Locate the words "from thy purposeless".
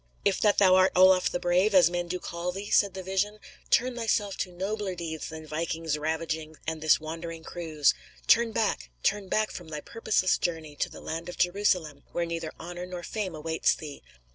9.51-10.39